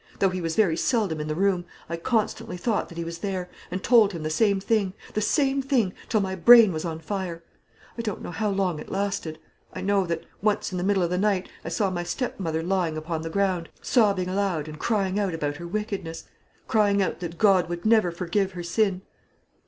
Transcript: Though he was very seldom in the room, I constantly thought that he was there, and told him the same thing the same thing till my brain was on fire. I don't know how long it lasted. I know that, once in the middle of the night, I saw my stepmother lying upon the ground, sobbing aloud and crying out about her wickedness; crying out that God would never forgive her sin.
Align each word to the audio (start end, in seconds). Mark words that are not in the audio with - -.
Though 0.17 0.29
he 0.31 0.41
was 0.41 0.55
very 0.55 0.75
seldom 0.77 1.19
in 1.21 1.27
the 1.27 1.35
room, 1.35 1.63
I 1.87 1.95
constantly 1.95 2.57
thought 2.57 2.89
that 2.89 2.97
he 2.97 3.03
was 3.03 3.19
there, 3.19 3.51
and 3.69 3.83
told 3.83 4.13
him 4.13 4.23
the 4.23 4.31
same 4.31 4.59
thing 4.59 4.93
the 5.13 5.21
same 5.21 5.61
thing 5.61 5.93
till 6.09 6.21
my 6.21 6.33
brain 6.33 6.73
was 6.73 6.83
on 6.85 6.97
fire. 6.97 7.43
I 7.99 8.01
don't 8.01 8.23
know 8.23 8.31
how 8.31 8.49
long 8.49 8.79
it 8.79 8.89
lasted. 8.89 9.37
I 9.73 9.81
know 9.81 10.07
that, 10.07 10.23
once 10.41 10.71
in 10.71 10.79
the 10.79 10.83
middle 10.83 11.03
of 11.03 11.11
the 11.11 11.19
night, 11.19 11.49
I 11.63 11.69
saw 11.69 11.91
my 11.91 12.01
stepmother 12.03 12.63
lying 12.63 12.97
upon 12.97 13.21
the 13.21 13.29
ground, 13.29 13.69
sobbing 13.83 14.27
aloud 14.27 14.67
and 14.67 14.79
crying 14.79 15.19
out 15.19 15.35
about 15.35 15.57
her 15.57 15.67
wickedness; 15.67 16.23
crying 16.67 16.99
out 17.03 17.19
that 17.19 17.37
God 17.37 17.69
would 17.69 17.85
never 17.85 18.09
forgive 18.09 18.53
her 18.53 18.63
sin. 18.63 19.03